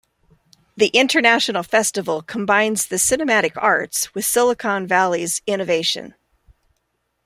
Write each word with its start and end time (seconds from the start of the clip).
The 0.75 0.87
international 0.95 1.61
festival 1.61 2.23
combines 2.23 2.87
the 2.87 2.95
cinematic 2.95 3.51
arts 3.55 4.15
with 4.15 4.25
Silicon 4.25 4.87
Valley's 4.87 5.43
innovation. 5.45 6.15